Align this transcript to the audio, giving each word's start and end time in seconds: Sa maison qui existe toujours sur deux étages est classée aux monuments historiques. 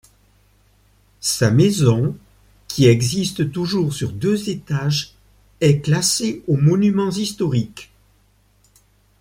Sa 1.19 1.51
maison 1.51 2.17
qui 2.67 2.87
existe 2.87 3.51
toujours 3.51 3.93
sur 3.93 4.11
deux 4.13 4.49
étages 4.49 5.13
est 5.59 5.79
classée 5.81 6.41
aux 6.47 6.57
monuments 6.57 7.11
historiques. 7.11 7.91